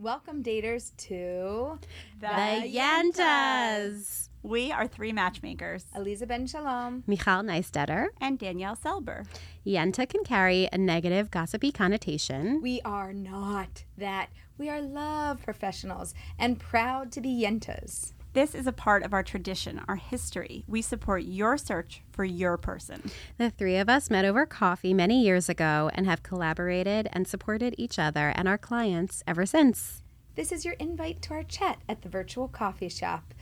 [0.00, 1.80] Welcome, daters, to
[2.20, 4.28] The Yentas.
[4.44, 5.86] We are three matchmakers.
[5.92, 7.02] Aleeza Ben Shalom.
[7.08, 8.06] Michal Neistetter.
[8.20, 9.26] And Danielle Selber.
[9.66, 12.62] Yenta can carry a negative, gossipy connotation.
[12.62, 14.28] We are not that.
[14.56, 18.12] We are love professionals and proud to be yentas.
[18.38, 20.62] This is a part of our tradition, our history.
[20.68, 23.10] We support your search for your person.
[23.36, 27.74] The three of us met over coffee many years ago and have collaborated and supported
[27.76, 30.04] each other and our clients ever since.
[30.36, 33.34] This is your invite to our chat at the virtual coffee shop.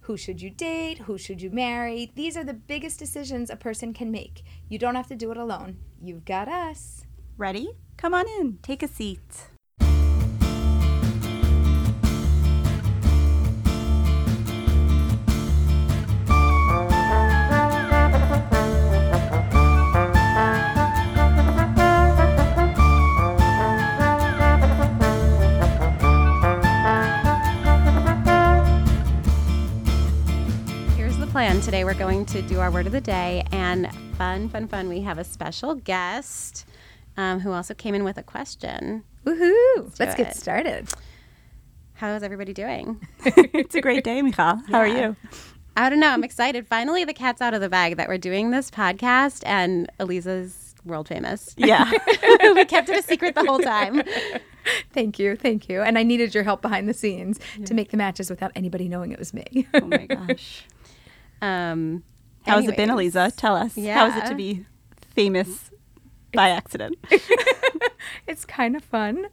[0.00, 0.98] Who should you date?
[0.98, 2.10] Who should you marry?
[2.16, 4.42] These are the biggest decisions a person can make.
[4.68, 5.76] You don't have to do it alone.
[6.02, 7.04] You've got us.
[7.38, 7.76] Ready?
[7.96, 9.51] Come on in, take a seat.
[31.52, 31.62] Plan.
[31.62, 34.88] Today we're going to do our word of the day and fun, fun, fun.
[34.88, 36.64] We have a special guest
[37.18, 39.04] um, who also came in with a question.
[39.26, 39.50] Woohoo!
[39.74, 40.88] do Let's get started.
[41.94, 43.06] How is everybody doing?
[43.26, 44.62] it's a great day, Michal.
[44.70, 45.14] How are you?
[45.76, 46.08] I don't know.
[46.08, 46.66] I'm excited.
[46.66, 51.08] Finally, the cat's out of the bag that we're doing this podcast, and Aleeza's world
[51.08, 51.54] famous.
[51.58, 51.90] Yeah.
[52.54, 54.02] we kept it a secret the whole time.
[54.92, 55.82] Thank you, thank you.
[55.82, 59.10] And I needed your help behind the scenes to make the matches without anybody knowing
[59.10, 59.66] it was me.
[59.74, 60.64] oh my gosh.
[61.42, 62.04] Um,
[62.46, 62.88] How has it been.
[62.88, 63.34] Aleeza?
[63.36, 63.76] Tell us.
[63.76, 63.94] Yeah.
[63.98, 64.64] How is it to be
[65.14, 65.70] famous
[66.32, 66.96] by accident?
[68.26, 69.26] it's kind of fun.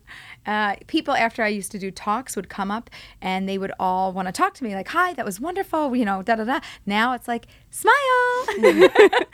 [0.45, 2.89] Uh, people after I used to do talks would come up
[3.21, 6.05] and they would all want to talk to me, like, "Hi, that was wonderful," you
[6.05, 6.59] know, da da da.
[6.85, 7.93] Now it's like, smile.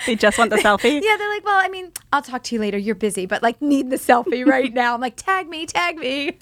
[0.06, 1.02] they just want the selfie?
[1.04, 2.78] yeah, they're like, "Well, I mean, I'll talk to you later.
[2.78, 6.38] You're busy, but like, need the selfie right now." I'm like, "Tag me, tag me."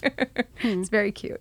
[0.60, 1.40] it's very cute.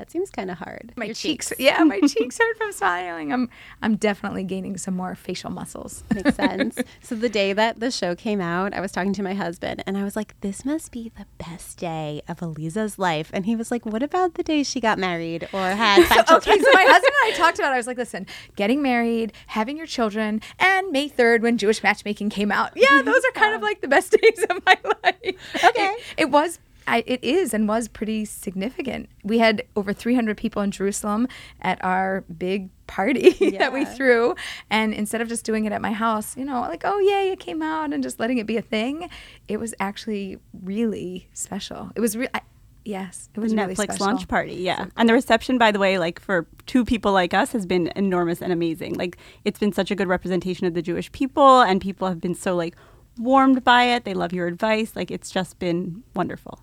[0.00, 0.94] That seems kind of hard.
[0.96, 3.34] My Your cheeks, yeah, my cheeks hurt from smiling.
[3.34, 3.50] I'm,
[3.82, 6.04] I'm definitely gaining some more facial muscles.
[6.14, 6.78] Makes sense.
[7.02, 9.98] so the day that the show came out, I was talking to my husband and
[9.98, 13.28] I was like, this must be the best day of Aleeza's life.
[13.34, 16.54] And he was like, what about the day she got married or had five children?
[16.54, 17.74] Okay, so my husband and I talked about it.
[17.74, 22.30] I was like, listen, getting married, having your children, and May 3rd when Jewish matchmaking
[22.30, 22.72] came out.
[22.74, 25.62] Yeah, those are kind of like the best days of my life.
[25.62, 25.84] Okay.
[25.84, 26.58] It, it was.
[26.86, 29.08] I, it is and was pretty significant.
[29.22, 31.28] We had over 300 people in Jerusalem
[31.60, 34.34] at our big party that we threw.
[34.70, 37.40] And instead of just doing it at my house, you know, like, oh, yay, it
[37.40, 39.08] came out and just letting it be a thing,
[39.48, 41.90] it was actually really special.
[41.94, 42.40] It was, re- I,
[42.84, 44.06] yes, it was the really Netflix special.
[44.06, 44.86] launch party, yeah.
[44.96, 48.42] And the reception, by the way, like for two people like us, has been enormous
[48.42, 48.94] and amazing.
[48.94, 52.34] Like it's been such a good representation of the Jewish people, and people have been
[52.34, 52.74] so like
[53.18, 54.04] warmed by it.
[54.04, 54.96] They love your advice.
[54.96, 56.58] Like it's just been wonderful.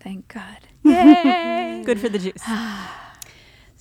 [0.00, 0.58] Thank God.
[0.82, 1.82] Yay!
[1.84, 2.42] Good for the Jews.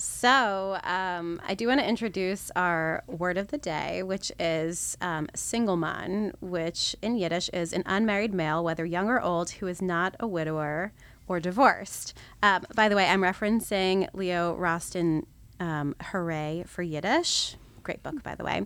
[0.02, 5.28] So, um, I do want to introduce our word of the day, which is um,
[5.36, 10.16] singlemon, which in Yiddish is an unmarried male, whether young or old, who is not
[10.18, 10.94] a widower
[11.28, 12.14] or divorced.
[12.42, 15.26] Um, by the way, I'm referencing Leo Rosten,
[15.60, 17.58] um, Hooray for Yiddish.
[17.84, 18.66] Great book, by the way.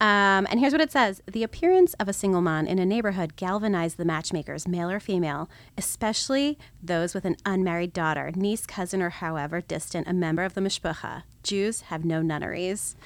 [0.00, 3.36] Um, and here's what it says The appearance of a single man in a neighborhood
[3.36, 9.10] galvanized the matchmakers, male or female, especially those with an unmarried daughter, niece, cousin, or
[9.10, 11.24] however distant a member of the mishpucha.
[11.42, 12.96] Jews have no nunneries.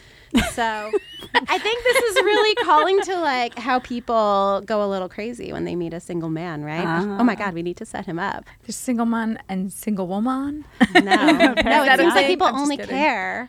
[0.52, 0.62] So
[1.34, 5.64] I think this is really calling to like how people go a little crazy when
[5.64, 6.84] they meet a single man, right?
[6.84, 8.44] Oh my God, we need to set him up.
[8.62, 10.64] There's single man and single woman.
[10.94, 11.54] No, no,
[11.84, 13.48] it seems like people I'm only care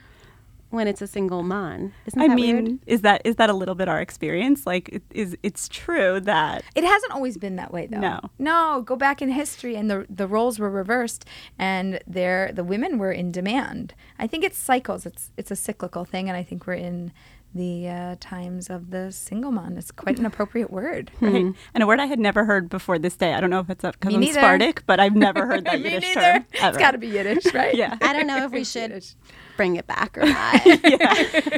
[0.76, 1.94] when it's a single man.
[2.06, 2.80] Isn't I that mean, weird?
[2.86, 4.66] is that is that a little bit our experience?
[4.68, 8.00] Like, it is it's true that It hasn't always been that way, though.
[8.00, 8.20] No.
[8.38, 8.82] no.
[8.86, 11.26] Go back in history, and the the roles were reversed,
[11.58, 13.94] and there the women were in demand.
[14.20, 15.06] I think it's cycles.
[15.06, 17.12] It's it's a cyclical thing, and I think we're in
[17.56, 19.78] the uh, times of the single man.
[19.78, 21.10] It's quite an appropriate word.
[21.22, 21.54] right?
[21.74, 23.34] And a word I had never heard before this day.
[23.34, 24.34] I don't know if it's because Me I'm neither.
[24.34, 26.34] Sephardic, but I've never heard that Me Yiddish neither.
[26.40, 26.46] term.
[26.52, 26.78] It's ever.
[26.80, 27.74] got to be Yiddish, right?
[27.76, 27.98] Yeah.
[28.02, 29.16] I don't know if we should Yiddish.
[29.58, 30.66] bring it back or not.
[30.66, 30.76] yeah,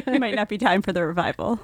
[0.06, 1.58] it might not be time for the revival.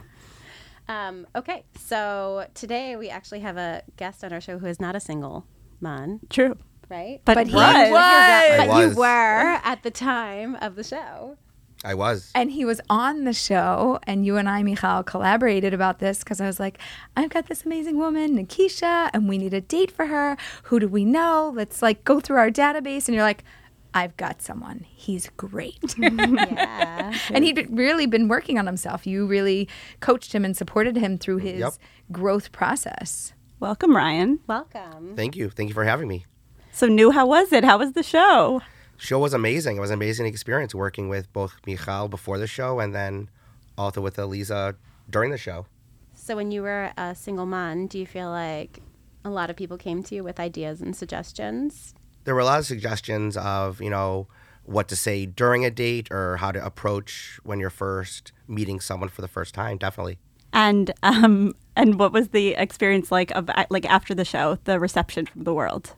[0.89, 4.95] um, okay, so today we actually have a guest on our show who is not
[4.97, 5.47] a single
[5.81, 6.57] man, True,
[6.91, 7.21] right?
[7.25, 7.91] but, But he was.
[7.91, 8.67] was.
[8.67, 11.37] But you were at the time of the show.
[11.85, 12.31] I was.
[12.35, 16.41] And he was on the show, and you and I, Michal, collaborated about this because
[16.41, 16.79] I was like,
[17.17, 20.37] I've got this amazing woman, Nikisha, and we need a date for her.
[20.65, 21.53] Who do we know?
[21.55, 23.07] Let's like go through our database.
[23.07, 23.45] And you're like,
[23.93, 24.87] I've got someone.
[24.89, 25.95] He's great.
[25.99, 27.15] Yeah.
[27.31, 29.07] and he'd really been working on himself.
[29.07, 29.69] You really
[30.01, 31.73] coached him and supported him through his Yep.
[32.11, 33.35] growth process.
[33.61, 34.41] Welcome, Ryan.
[34.47, 35.15] Welcome.
[35.17, 35.49] Thank you.
[35.51, 36.27] Thank you for having me.
[36.73, 37.63] So, new, how was it?
[37.63, 38.63] How was the show?
[38.97, 39.77] Show was amazing.
[39.77, 43.29] It was an amazing experience working with both Michal before the show and then
[43.77, 44.77] also with Aleeza
[45.11, 45.67] during the show.
[46.15, 48.81] So when you were a singlemon, do you feel like
[49.25, 51.95] a lot of people came to you with ideas and suggestions?
[52.25, 54.29] There were a lot of suggestions of, you know,
[54.65, 59.11] what to say during a date or how to approach when you're first meeting someone
[59.11, 60.19] for the first time, definitely.
[60.53, 65.27] And um and what was the experience like of like after the show, the reception
[65.27, 65.95] from the world?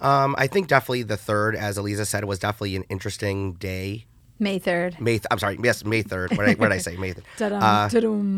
[0.00, 4.06] Um, I think definitely the third, as Aleeza said, was definitely an interesting day.
[4.38, 5.00] May 3rd.
[5.00, 6.36] May, th- I'm sorry, yes, May 3rd.
[6.36, 6.96] What did I, what did I say?
[6.96, 7.22] May 3rd.
[7.40, 7.88] Uh,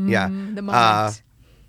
[0.09, 0.29] yeah.
[0.29, 0.71] The moment.
[0.71, 1.11] Uh,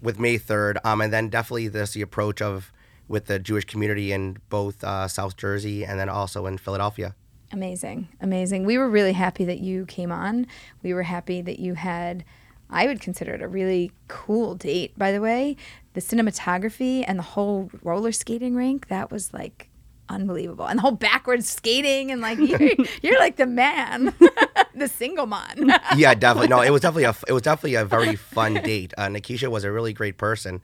[0.02, 0.78] with May 3rd.
[0.86, 2.72] Um, and then definitely this the approach of
[3.08, 7.14] with the Jewish community in both uh, South Jersey and then also in Philadelphia.
[7.52, 8.08] Amazing.
[8.22, 8.66] Amazing.
[8.66, 10.48] We were really happy that you came on.
[10.82, 12.24] We were happy that you had,
[12.70, 15.58] I would consider it a really cool date, by the way.
[15.94, 19.68] The cinematography and the whole roller skating rink, that was like
[20.12, 20.66] unbelievable.
[20.66, 22.69] And the whole backwards skating and like you're,
[23.02, 24.13] you're like the man,
[24.75, 25.74] the single man.
[25.96, 26.50] yeah, definitely.
[26.50, 28.94] No, it was definitely a it was definitely a very fun date.
[28.98, 30.62] Uh, Nikisha was a really great person,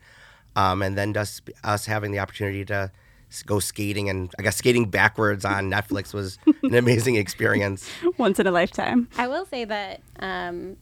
[0.56, 2.90] um, and then just us having the opportunity to
[3.44, 7.88] go skating and I guess skating backwards on Netflix was an amazing experience.
[8.16, 9.08] Once in a lifetime.
[9.18, 10.78] I will say that um,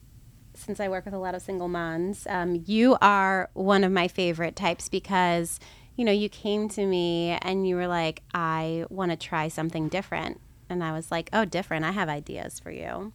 [0.53, 4.55] since I work with a lot of singlemons, um, you are one of my favorite
[4.55, 5.59] types because
[5.97, 9.89] you know you came to me and you were like, I want to try something
[9.89, 10.39] different,
[10.69, 11.83] and I was like, Oh, different!
[11.83, 13.11] I have ideas for you,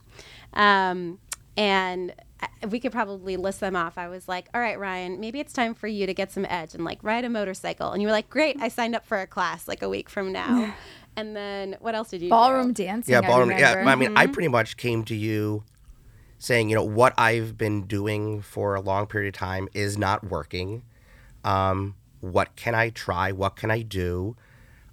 [0.53, 1.19] um,
[1.57, 2.13] and.
[2.67, 3.97] We could probably list them off.
[3.97, 6.73] I was like, "All right, Ryan, maybe it's time for you to get some edge
[6.73, 8.57] and like ride a motorcycle." And you were like, "Great!
[8.59, 10.73] I signed up for a class like a week from now."
[11.15, 12.31] and then what else did you do?
[12.31, 13.13] Ballroom dancing.
[13.13, 13.51] Yeah, I ballroom.
[13.51, 13.83] Yeah.
[13.87, 15.63] I mean, I pretty much came to you
[16.37, 20.25] saying, you know, what I've been doing for a long period of time is not
[20.25, 20.83] working.
[21.45, 23.33] Um, what can I try?
[23.33, 24.37] What can I do?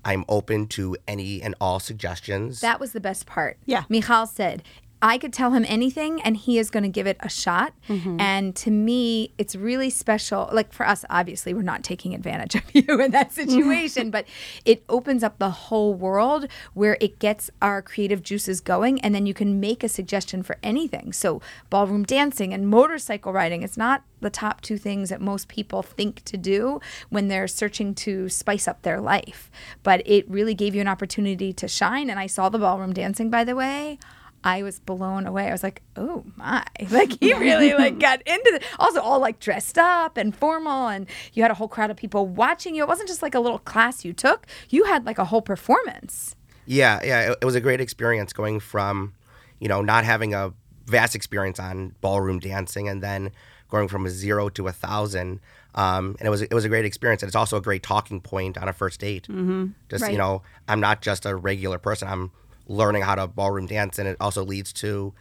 [0.04, 2.60] I'm open to any and all suggestions.
[2.60, 3.56] That was the best part.
[3.66, 3.84] Yeah.
[3.88, 4.64] Michal said,
[5.02, 7.72] I could tell him anything and he is going to give it a shot.
[7.88, 8.20] Mm-hmm.
[8.20, 10.50] And to me, it's really special.
[10.52, 14.26] Like for us, obviously, we're not taking advantage of you in that situation, but
[14.64, 19.00] it opens up the whole world where it gets our creative juices going.
[19.00, 21.12] And then you can make a suggestion for anything.
[21.12, 25.82] So, ballroom dancing and motorcycle riding, it's not the top two things that most people
[25.82, 29.50] think to do when they're searching to spice up their life.
[29.82, 32.10] But it really gave you an opportunity to shine.
[32.10, 33.98] And I saw the ballroom dancing, by the way.
[34.42, 35.48] I was blown away.
[35.48, 38.62] I was like, "Oh my!" Like he really like got into it.
[38.78, 42.26] Also, all like dressed up and formal, and you had a whole crowd of people
[42.26, 42.82] watching you.
[42.82, 44.46] It wasn't just like a little class you took.
[44.70, 46.34] You had like a whole performance.
[46.66, 49.14] Yeah, yeah, it, it was a great experience going from,
[49.58, 50.52] you know, not having a
[50.86, 53.30] vast experience on ballroom dancing and then
[53.68, 55.40] going from a zero to a thousand.
[55.74, 58.20] Um, and it was it was a great experience, and it's also a great talking
[58.20, 59.28] point on a first date.
[59.28, 59.66] Mm-hmm.
[59.88, 60.12] Just Right.
[60.12, 62.08] you know, I'm not just a regular person.
[62.08, 62.32] I'm
[62.70, 65.12] learning how to ballroom dance, and it also leads to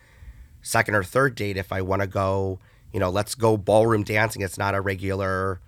[0.62, 2.60] second or third date if I want to go.
[2.94, 4.42] You know, let's go ballroom dancing.
[4.42, 5.60] It's not a regular.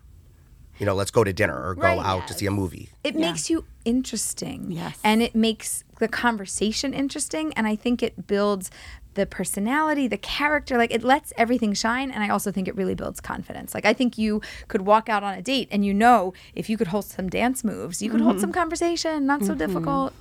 [0.80, 2.00] You know, let's go to dinner or go Right.
[2.00, 2.90] out to see a movie.
[3.04, 4.72] It makes you interesting.
[4.72, 5.00] Yes.
[5.04, 7.54] And it makes the conversation interesting.
[7.54, 8.72] And I think it builds
[9.14, 10.78] the personality, the character.
[10.78, 12.10] Like it lets everything shine.
[12.10, 13.76] And I also think it really builds confidence.
[13.76, 16.78] Like I think you could walk out on a date and you know if you
[16.78, 18.42] could hold some dance moves, you could hold mm-hmm.
[18.42, 19.58] some conversation, not so mm-hmm.
[19.58, 20.14] difficult.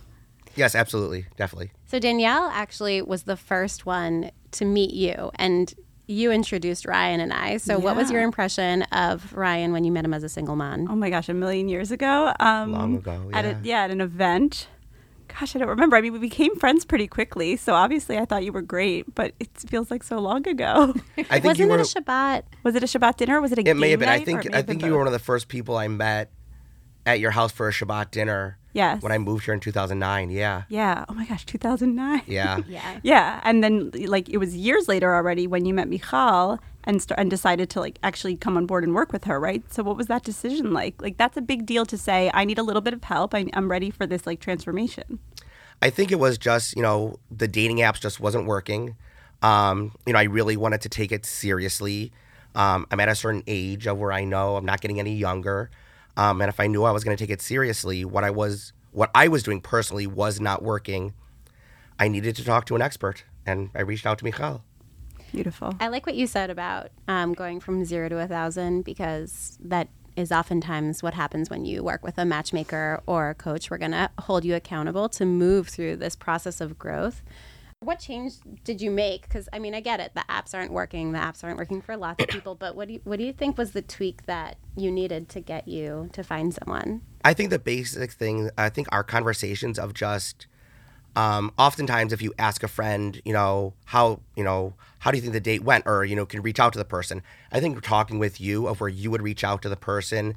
[0.56, 1.70] Yes, absolutely, definitely.
[1.86, 5.72] So Danielle actually was the first one to meet you, and
[6.06, 7.56] you introduced Ryan and I.
[7.58, 10.88] So what was your impression of Ryan when you met him as a single man?
[10.90, 12.32] Oh my gosh, a million years ago.
[12.40, 13.58] Um, Long ago, At a, yeah.
[13.62, 14.66] yeah, at an event.
[15.28, 15.94] Gosh, I don't remember.
[15.96, 19.32] I mean, we became friends pretty quickly, so obviously I thought you were great, but
[19.38, 20.92] it feels like so long ago.
[21.18, 21.78] I think Wasn't you were.
[21.78, 22.42] it a Shabbat?
[22.64, 23.38] was it a Shabbat dinner?
[23.38, 24.08] Or was it a It may have been.
[24.08, 25.86] I night, or think I think been you were one of the first people I
[25.86, 26.32] met
[27.06, 28.58] at your house for a Shabbat dinner.
[28.72, 29.02] Yes.
[29.02, 30.30] When I moved here in 2009.
[30.30, 30.62] Yeah.
[30.68, 31.04] Yeah.
[31.08, 32.22] Oh my gosh, 2009.
[32.26, 32.58] Yeah.
[32.68, 33.00] Yeah.
[33.02, 37.18] Yeah, and then like it was years later already when you met Michal and st-
[37.18, 39.62] and decided to like actually come on board and work with her, right?
[39.72, 41.00] So what was that decision like?
[41.02, 42.30] Like that's a big deal to say.
[42.32, 43.34] I need a little bit of help.
[43.34, 45.18] I, I'm ready for this like transformation.
[45.82, 48.96] I think it was just you know the dating apps just wasn't working.
[49.42, 52.12] Um, you know, I really wanted to take it seriously.
[52.54, 55.70] Um, I'm at a certain age of where I know I'm not getting any younger,
[56.20, 58.74] um, and if I knew I was going to take it seriously, what I was
[58.92, 61.14] what I was doing personally was not working.
[61.98, 64.62] I needed to talk to an expert, and I reached out to Michal.
[65.32, 65.74] Beautiful.
[65.80, 69.88] I like what you said about um, going from zero to a thousand because that
[70.14, 73.70] is oftentimes what happens when you work with a matchmaker or a coach.
[73.70, 77.22] We're going to hold you accountable to move through this process of growth.
[77.82, 79.22] What change did you make?
[79.22, 80.12] Because I mean, I get it.
[80.14, 81.12] The apps aren't working.
[81.12, 82.54] The apps aren't working for lots of people.
[82.54, 85.40] But what do you what do you think was the tweak that you needed to
[85.40, 87.00] get you to find someone?
[87.24, 90.46] I think the basic thing, I think our conversations of just,
[91.16, 95.22] um, oftentimes if you ask a friend, you know, how, you know, how do you
[95.22, 97.22] think the date went or, you know, can reach out to the person.
[97.50, 100.36] I think talking with you of where you would reach out to the person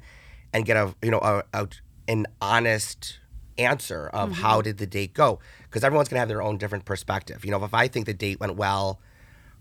[0.54, 1.68] and get a, you know, a, a
[2.08, 3.18] an honest
[3.58, 6.84] answer of how did the date go because everyone's going to have their own different
[6.84, 7.44] perspective.
[7.44, 9.00] You know, if I think the date went well,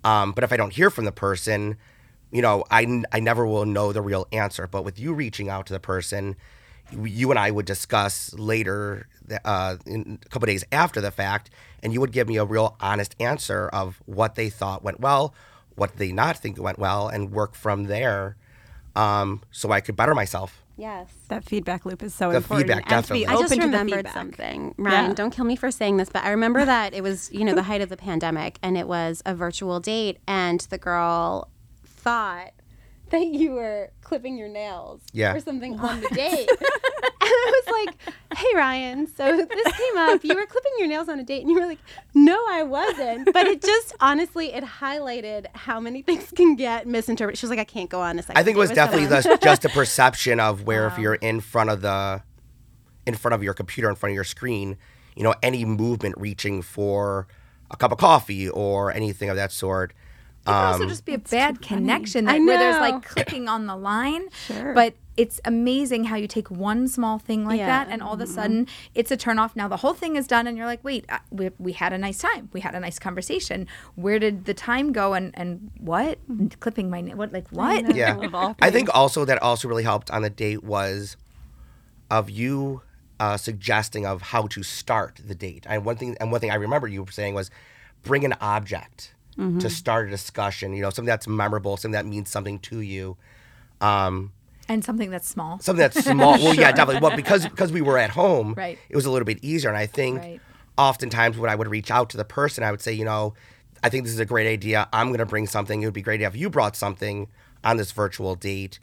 [0.04, 1.78] um, but if I don't hear from the person,
[2.32, 4.68] you know, I, n- I never will know the real answer.
[4.68, 6.36] But with you reaching out to the person,
[6.92, 9.08] you- you and I would discuss later,
[9.46, 11.50] uh, in a couple days after the fact,
[11.82, 15.34] and you would give me a real honest answer of what they thought went well,
[15.76, 18.36] what they not think went well, and work from there,
[18.96, 20.63] um, so I could better myself.
[20.76, 21.08] Yes.
[21.28, 22.68] That feedback loop is so The important.
[22.68, 23.28] feedback, and to definitely.
[23.28, 24.74] I just remembered something.
[24.78, 25.14] Ryan, Yeah.
[25.14, 27.64] don't kill me for saying this, but I remember that it was, you know, the
[27.64, 31.50] height of the pandemic and it was a virtual date and the girl
[31.86, 32.52] thought
[33.14, 35.34] that you were clipping your nails Yeah.
[35.36, 36.50] or something on the date.
[36.50, 36.60] and
[37.22, 40.24] I was like, hey, Ryan, so this came up.
[40.24, 41.42] You were clipping your nails on a date.
[41.42, 41.78] And you were like,
[42.16, 43.32] no, I wasn't.
[43.32, 47.38] But it just, honestly, it highlighted how many things can get misinterpreted.
[47.38, 49.38] She was like, I can't go on a second I think it was definitely someone.
[49.40, 52.24] the, just a perception of where if you're in front of the,
[53.06, 54.76] in front of your computer, in front of your screen,
[55.16, 57.28] you know, any movement reaching for
[57.70, 59.94] a cup of coffee or anything of that sort.
[60.46, 63.48] It could also Um, just be a bad connection I that, where there's like clicking
[63.48, 64.24] on the line.
[64.46, 64.74] Sure.
[64.74, 67.68] But it's amazing how you take one small thing like Yeah.
[67.68, 69.56] that and all of a sudden it's a turn off.
[69.56, 71.98] Now the whole thing is done and you're like, wait, uh, we, we had a
[71.98, 72.50] nice time.
[72.52, 73.68] We had a nice conversation.
[73.96, 76.18] Where did the time go and, and what?
[76.28, 77.96] And clipping my, na- what, like what?
[77.96, 78.18] yeah.
[78.62, 81.16] I think also that also really helped on the date was
[82.10, 82.82] of you
[83.20, 85.66] uh, suggesting of how to start the date.
[85.70, 87.50] And one thing, and one thing I remember you saying was
[88.02, 89.14] bring an object
[89.60, 90.74] to start a discussion.
[90.74, 93.18] You know, something that's memorable, something that means something to you.
[93.82, 94.32] Um,
[94.70, 95.60] And something that's small.
[95.60, 96.38] something that's small.
[96.40, 97.02] Well, yeah, definitely.
[97.02, 98.78] Well, because because we were at home, Right.
[98.90, 99.70] it was a little bit easier.
[99.70, 100.42] And I think Right.
[100.78, 103.34] oftentimes when I would reach out to the person, I would say, you know,
[103.84, 104.88] I think this is a great idea.
[104.94, 105.82] I'm going to bring something.
[105.82, 107.28] It would be great if you brought something
[107.64, 108.80] on this virtual date.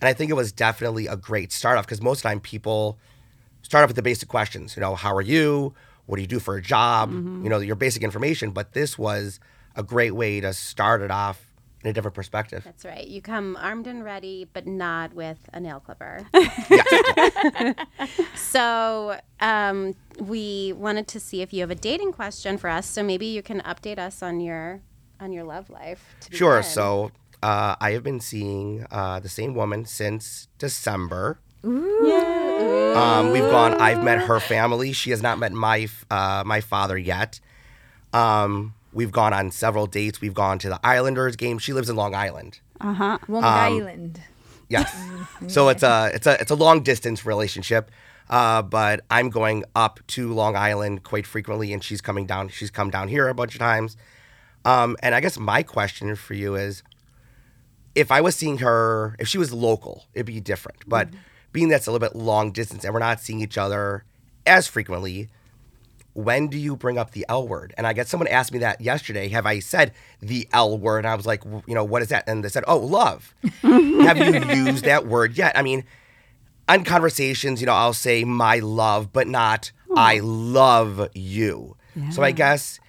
[0.00, 2.40] And I think it was definitely a great start off because most of the time
[2.40, 2.98] people
[3.62, 4.76] start off with the basic questions.
[4.76, 5.74] You know, how are you?
[6.06, 7.12] What do you do for a job?
[7.12, 8.50] You know, your basic information.
[8.50, 9.38] But this was
[9.76, 11.46] a great way to start it off
[11.84, 12.62] in a different perspective.
[12.64, 13.06] That's right.
[13.06, 16.24] You come armed and ready, but not with a nail clipper.
[18.34, 22.86] so um, we wanted to see if you have a dating question for us.
[22.86, 24.80] So maybe you can update us on your
[25.20, 26.14] on your love life.
[26.20, 26.58] to Sure.
[26.58, 26.70] begin.
[26.70, 27.10] So
[27.42, 31.38] uh, I have been seeing uh, the same woman since December.
[31.64, 33.74] Um, we've gone.
[33.80, 34.92] I've met her family.
[34.92, 37.40] She has not met my uh, my father yet.
[38.12, 40.20] Um, we've gone on several dates.
[40.20, 41.58] We've gone to the Islanders game.
[41.58, 42.60] She lives in Long Island.
[42.80, 43.18] Uh huh.
[43.28, 44.20] Long Um, Island.
[44.68, 44.94] Yes.
[45.48, 47.90] so it's a it's a it's a long distance relationship.
[48.30, 52.48] Uh, but I'm going up to Long Island quite frequently, and she's coming down.
[52.48, 53.96] She's come down here a bunch of times.
[54.64, 56.82] Um, and I guess my question for you is,
[57.94, 60.78] if I was seeing her, if she was local, it'd be different.
[60.86, 61.08] But
[61.52, 64.04] being that's a little bit long distance, and we're not seeing each other
[64.46, 65.28] as frequently,
[66.14, 67.72] when do you bring up the L word?
[67.76, 69.28] And I guess someone asked me that yesterday.
[69.28, 70.98] Have I said the L word?
[70.98, 72.24] And I was like, you know, what is that?
[72.28, 73.34] And they said, oh, love.
[73.62, 75.56] Have you used that word yet?
[75.56, 75.84] I mean,
[76.68, 81.76] on conversations, you know, I'll say my love, but not I love you.
[82.10, 82.80] So I guess,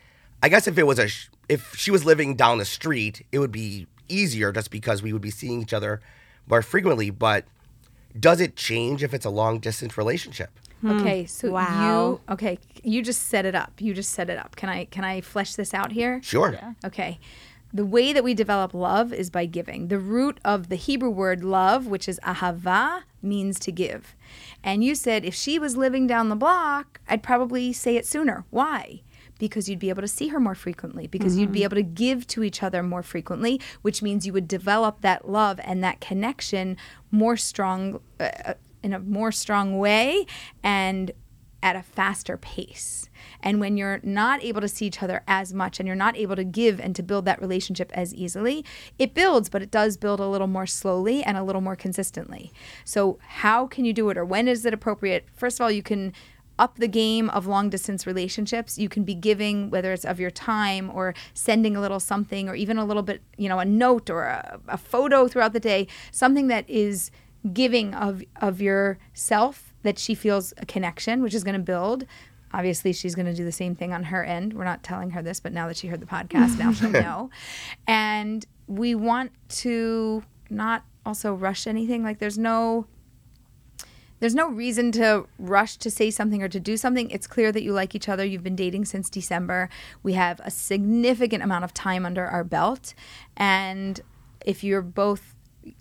[0.42, 3.40] I guess if it was a, sh- if she was living down the street, it
[3.40, 6.02] would be easier just because we would be seeing each other
[6.48, 7.10] more frequently.
[7.10, 7.46] But
[8.18, 10.52] does it change if it's a long distance relationship?
[10.86, 12.20] Okay, so Wow.
[12.28, 13.74] you okay, you just set it up.
[13.80, 14.56] You just set it up.
[14.56, 16.22] Can I can I flesh this out here?
[16.24, 16.60] Sure.
[16.86, 17.20] Okay.
[17.76, 19.88] The way that we develop love is by giving.
[19.88, 24.16] The root of the Hebrew word love, which is ahava, means to give.
[24.64, 28.46] And you said if she was living down the block, I'd probably say it sooner.
[28.52, 29.02] Why?
[29.40, 32.28] Because you'd be able to see her more frequently, because you'd be able to give
[32.28, 36.78] to each other more frequently, which means you would develop that love and that connection
[37.10, 40.26] more strong, uh, uh, in a more strong way
[40.62, 41.12] and
[41.64, 43.10] at a faster pace.
[43.42, 46.36] And when you're not able to see each other as much and you're not able
[46.36, 48.66] to give and to build that relationship as easily,
[49.00, 52.52] it builds, but it does build a little more slowly and a little more consistently.
[52.84, 55.26] So, how can you do it or when is it appropriate?
[55.34, 56.14] First of all, you can
[56.60, 58.78] up the game of long distance relationships.
[58.78, 62.56] You can be giving, whether it's of your time or sending a little something or
[62.56, 65.88] even a little bit, you know, a note or a, a photo throughout the day,
[66.12, 67.10] something that is
[67.52, 72.06] giving of of yourself that she feels a connection, which is going to build.
[72.54, 74.54] Obviously, she's going to do the same thing on her end.
[74.54, 77.30] We're not telling her this, but now that she heard the podcast, now she'll know.
[77.88, 82.04] And we want to not also rush anything.
[82.04, 82.86] Like there's no
[84.20, 87.12] there's no reason to rush to say something or to do something.
[87.12, 88.24] It's clear that you like each other.
[88.24, 89.68] You've been dating since December.
[90.02, 92.94] We have a significant amount of time under our belt.
[93.36, 94.00] And
[94.46, 95.33] if you're both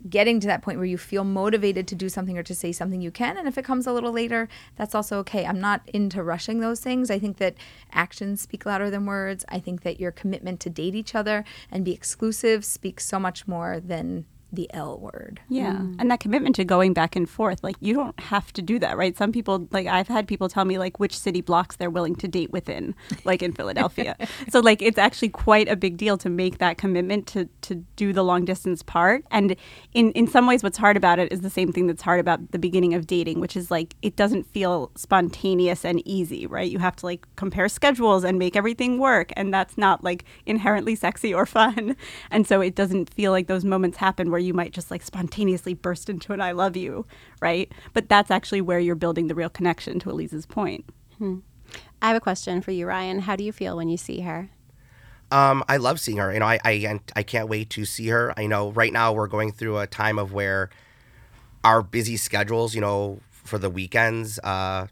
[0.09, 3.01] getting to that point where you feel motivated to do something or to say something
[3.01, 3.37] you can.
[3.37, 5.45] And if it comes a little later that's also okay.
[5.45, 7.11] I'm not into rushing those things.
[7.11, 7.55] I think that
[7.91, 9.45] actions speak louder than words.
[9.49, 13.47] I think that your commitment to date each other and be exclusive speaks so much
[13.47, 15.41] more than the L word.
[15.49, 15.73] Yeah.
[15.73, 15.95] Mm.
[15.99, 18.95] And that commitment to going back and forth, like you don't have to do that,
[18.95, 19.17] right?
[19.17, 22.27] Some people, like I've had people tell me like which city blocks they're willing to
[22.27, 22.93] date within,
[23.25, 24.15] like in Philadelphia.
[24.49, 28.13] so like it's actually quite a big deal to make that commitment to to do
[28.13, 29.25] the long distance part.
[29.31, 29.55] And
[29.93, 32.51] in in some ways what's hard about it is the same thing that's hard about
[32.51, 36.69] the beginning of dating, which is like it doesn't feel spontaneous and easy, right?
[36.69, 40.95] You have to like compare schedules and make everything work and that's not like inherently
[40.95, 41.95] sexy or fun.
[42.31, 45.73] And so it doesn't feel like those moments happen where you might just like spontaneously
[45.73, 47.05] burst into an I love you,
[47.41, 47.71] right?
[47.93, 50.85] But that's actually where you're building the real connection to Aleeza's point.
[52.01, 53.19] I have a question for you, Ryan.
[53.19, 54.49] How do you feel when you see her?
[55.31, 56.31] Um, I love seeing her.
[56.31, 58.33] You know, I, I I can't wait to see her.
[58.37, 60.69] I know right now we're going through a time of where
[61.63, 64.87] our busy schedules, you know, for the weekends, uh,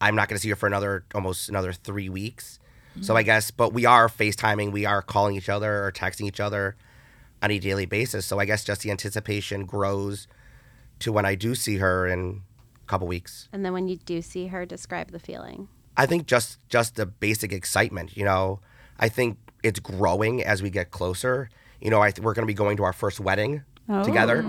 [0.00, 2.58] I'm not going to see her for another almost another three weeks.
[3.00, 6.40] So I guess, but we are FaceTiming, we are calling each other or texting each
[6.40, 6.74] other
[7.42, 8.26] on a daily basis.
[8.26, 10.26] So I guess just the anticipation grows
[11.00, 12.42] to when I do see her in
[12.82, 13.48] a couple weeks.
[13.52, 15.68] And then when you do see her, describe the feeling.
[15.96, 18.16] I think just just the basic excitement.
[18.16, 18.60] You know,
[18.98, 21.48] I think it's growing as we get closer.
[21.80, 23.62] You know, I th- we're going to be going to our first wedding
[24.04, 24.40] together,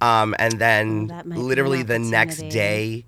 [0.00, 3.04] um, and then Oh, that an literally the next day,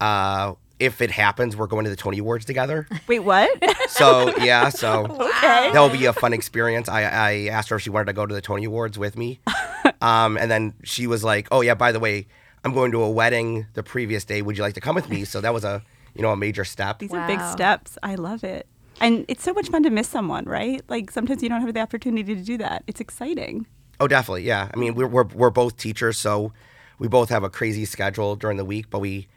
[0.00, 2.88] uh, if it happens, we're going to the Tony Awards together.
[3.06, 3.50] Wait, what?
[3.88, 5.70] So yeah, so okay.
[5.72, 6.88] that will be a fun experience.
[6.88, 9.40] I, I asked her if she wanted to go to the Tony Awards with me,
[10.00, 12.26] um, and then she was like, "Oh yeah, by the way,
[12.64, 14.42] I'm going to a wedding the previous day.
[14.42, 15.84] Would you like to come with me?" So that was a
[16.14, 16.98] you know a major step.
[16.98, 17.98] These are big steps.
[18.02, 18.66] I love it.
[19.02, 20.82] And it's so much fun to miss someone, right?
[20.88, 22.84] Like sometimes you don't have the opportunity to do that.
[22.86, 23.66] It's exciting.
[23.98, 24.42] Oh, definitely.
[24.42, 24.70] Yeah.
[24.72, 26.52] I mean, we're, we're, we're both teachers, so
[26.98, 29.28] we both have a crazy schedule during the week, but we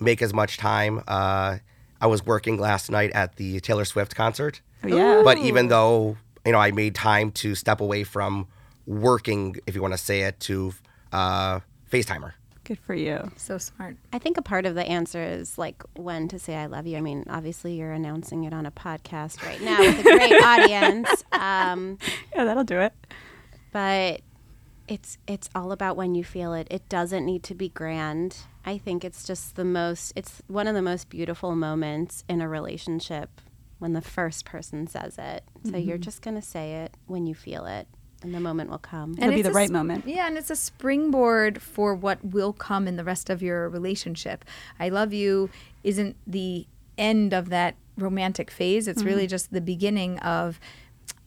[0.00, 1.02] make as much time.
[1.08, 1.58] Uh,
[2.00, 5.22] I was working last night at the Taylor Swift concert, Oh, yeah.
[5.24, 8.46] but even though, you know, I made time to step away from
[8.86, 10.72] working, if you want to say it, to
[11.12, 12.34] uh, FaceTime her.
[12.64, 13.30] Good for you.
[13.36, 13.96] So smart.
[14.12, 16.98] I think a part of the answer is like when to say I love you.
[16.98, 21.24] I mean, obviously you're announcing it on a podcast right now with a great audience.
[21.32, 21.98] Um,
[22.34, 22.92] Yeah, that'll do it.
[23.72, 24.20] but
[24.88, 26.66] it's it's all about when you feel it.
[26.70, 28.38] It doesn't need to be grand.
[28.64, 32.48] I think it's just the most it's one of the most beautiful moments in a
[32.48, 33.40] relationship
[33.78, 35.44] when the first person says it.
[35.64, 36.02] So you're mm-hmm.
[36.02, 37.86] just going to say it when you feel it
[38.22, 39.14] and the moment will come.
[39.14, 40.06] And It'll be the a right s- moment.
[40.06, 44.44] Yeah, and it's a springboard for what will come in the rest of your relationship.
[44.80, 45.50] I love you
[45.84, 48.88] isn't the end of that romantic phase.
[48.88, 49.30] It's really mm-hmm.
[49.30, 50.58] just the beginning of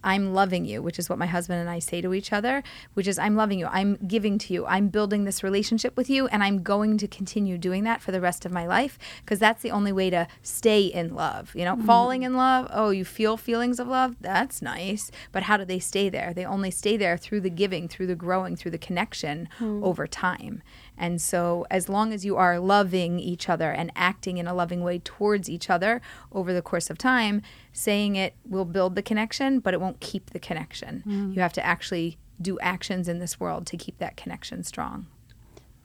[0.03, 3.07] I'm loving you, which is what my husband and I say to each other, which
[3.07, 3.67] is I'm loving you.
[3.67, 4.65] I'm giving to you.
[4.65, 8.21] I'm building this relationship with you and I'm going to continue doing that for the
[8.21, 11.55] rest of my life because that's the only way to stay in love.
[11.55, 11.85] You know, mm-hmm.
[11.85, 15.79] falling in love, oh, you feel feelings of love, that's nice, but how do they
[15.79, 16.33] stay there?
[16.33, 19.83] They only stay there through the giving, through the growing, through the connection hmm.
[19.83, 20.63] over time.
[21.01, 24.83] And so, as long as you are loving each other and acting in a loving
[24.83, 25.99] way towards each other
[26.31, 27.41] over the course of time,
[27.73, 31.03] saying it will build the connection, but it won't keep the connection.
[31.07, 31.33] Mm.
[31.33, 35.07] You have to actually do actions in this world to keep that connection strong.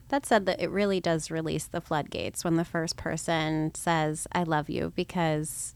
[0.09, 4.43] That said, that it really does release the floodgates when the first person says, I
[4.43, 5.73] love you, because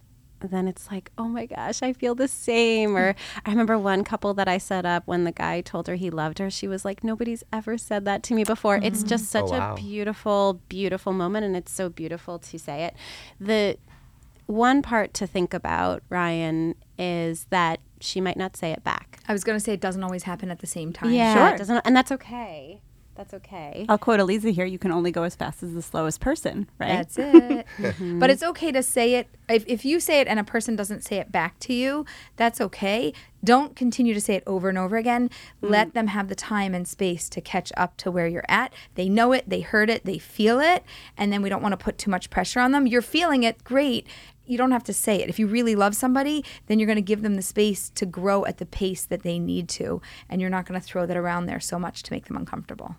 [0.49, 2.95] then it's like, oh my gosh, I feel the same.
[2.97, 6.10] Or I remember one couple that I set up when the guy told her he
[6.10, 8.80] loved her, she was like, nobody's ever said that to me before.
[8.82, 9.43] It's just mm-hmm.
[9.45, 9.73] oh, such Oh, wow.
[9.73, 12.95] a beautiful, beautiful moment, and it's so beautiful to say it.
[13.39, 13.77] The
[14.47, 19.19] one part to think about, Ryan, is that she might not say it back.
[19.27, 21.12] I was going to say it doesn't always happen at the same time.
[21.12, 21.56] Yeah, Sure.
[21.56, 22.82] it doesn't, and that's okay.
[23.22, 23.86] That's okay.
[23.88, 27.08] I'll quote Aleeza here you can only go as fast as the slowest person, right?
[27.08, 27.68] That's it.
[28.20, 29.28] But it's okay to say it.
[29.48, 32.04] If, if you say it and a person doesn't say it back to you,
[32.36, 33.14] that's okay.
[33.44, 35.30] Don't continue to say it over and over again.
[35.62, 35.70] Mm.
[35.70, 38.74] Let them have the time and space to catch up to where you're at.
[38.96, 40.84] They know it, they heard it, they feel it,
[41.16, 42.88] and then we don't want to put too much pressure on them.
[42.88, 44.08] You're feeling it, great.
[44.45, 45.30] You don't have to say it.
[45.30, 48.43] If you really love somebody, then you're going to give them the space to grow
[48.45, 51.45] at the pace that they need to, and you're not going to throw that around
[51.45, 52.95] there so much to make them uncomfortable.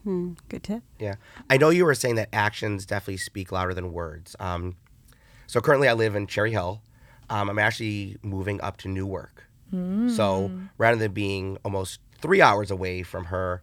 [0.49, 0.83] Good tip.
[0.99, 1.17] Yeah.
[1.51, 4.35] I know you were saying that actions definitely speak louder than words.
[4.41, 4.77] Um,
[5.47, 6.81] so currently I live in Cherry Hill.
[7.29, 9.45] Um, I'm actually moving up to Newark.
[9.71, 13.63] So rather than being almost three hours away from her,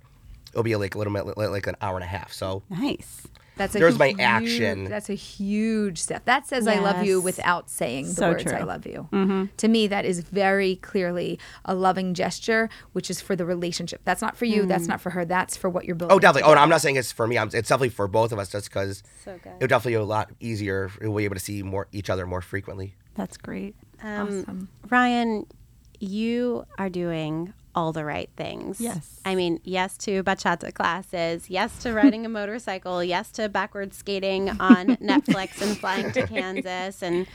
[0.52, 2.34] it'll be like a little bit like an hour and a half.
[2.34, 3.28] So Nice.
[3.60, 4.86] That's a There's my action.
[4.86, 6.24] That's a huge step.
[6.24, 8.54] That says I love you without saying the So words true.
[8.54, 9.50] I love you.
[9.58, 14.00] To me, that is very clearly a loving gesture, which is for the relationship.
[14.06, 14.66] That's not for you.
[14.66, 15.26] That's not for her.
[15.26, 16.16] That's for what you're building.
[16.16, 16.48] Oh, definitely.
[16.48, 17.38] Oh, and I'm not saying it's for me.
[17.38, 20.04] I'm, it's definitely for both of us, just because So it would definitely be a
[20.06, 20.90] lot easier.
[21.02, 22.96] We'll be able to see more each other more frequently.
[23.16, 23.76] That's great.
[24.02, 24.70] Um, Awesome.
[24.90, 25.46] Ryan,
[26.00, 28.82] you are doing all the right things.
[28.82, 29.22] Yes.
[29.24, 34.50] I mean, yes to bachata classes, yes to riding a motorcycle, yes to backward skating
[34.50, 37.26] on Netflix and flying to Kansas and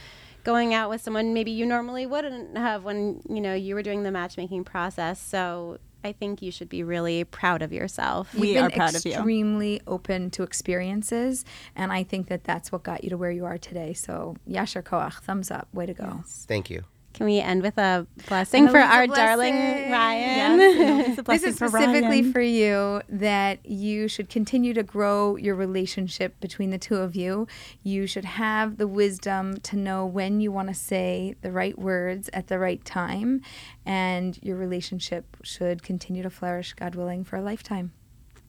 [0.43, 4.03] going out with someone maybe you normally wouldn't have when, you know, you were doing
[4.03, 5.19] the matchmaking process.
[5.19, 8.31] So I think you should be really proud of yourself.
[8.35, 9.13] We You've are been proud of you.
[9.13, 11.43] Extremely open to experiences,
[11.75, 13.93] and I think that that's what got you to where you are today.
[13.93, 16.23] So, yasher koach, thumbs up, way to go.
[16.27, 16.83] Thank you.
[17.15, 19.25] Can we end with a blessing for our blessing.
[19.25, 19.55] darling
[19.89, 20.59] Ryan?
[20.59, 22.33] Yes, This is for specifically Ryan.
[22.33, 27.47] for you that you should continue to grow your relationship between the two of you.
[27.83, 32.29] You should have the wisdom to know when you want to say the right words
[32.33, 33.41] at the right time,
[33.85, 37.93] and your relationship should continue to flourish, God willing, for a lifetime.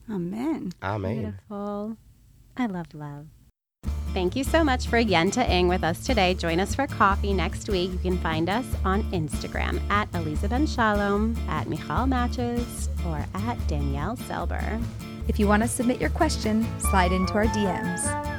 [0.09, 0.73] Amen.
[0.83, 1.19] Amen.
[1.21, 1.95] Beautiful.
[2.57, 3.27] I love love.
[4.17, 6.33] Thank you so much for Yenta Ing with us today.
[6.33, 7.91] Join us for coffee next week.
[7.91, 13.67] You can find us on Instagram at Aleeza Ben Shalom, at Michal Matches, or at
[13.67, 14.83] Danielle Selber.
[15.27, 18.36] If you want to submit your question, slide into our DMs.